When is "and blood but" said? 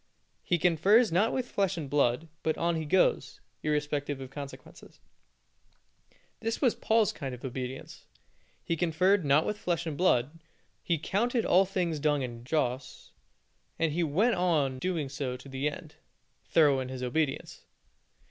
1.77-2.57